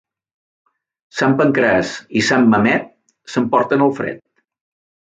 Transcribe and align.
Sant 1.17 1.35
Pancraç 1.41 1.93
i 2.23 2.27
Sant 2.33 2.49
Mamet 2.55 2.91
s'emporten 3.37 3.89
el 3.89 3.97
fred. 4.03 4.27